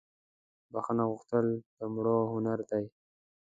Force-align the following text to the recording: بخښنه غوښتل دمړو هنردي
بخښنه 0.71 1.03
غوښتل 1.11 1.47
دمړو 1.79 2.17
هنردي 2.33 2.85